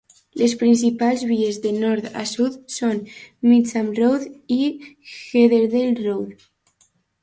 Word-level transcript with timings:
Les 0.41 0.53
principals 0.61 1.25
vies 1.31 1.59
de 1.65 1.73
nord 1.83 2.07
a 2.23 2.25
sud 2.31 2.57
són 2.79 2.99
Mitcham 3.53 3.95
Road 4.03 4.29
i 4.59 4.61
Heatherdale 5.15 5.97
Road. 6.07 6.47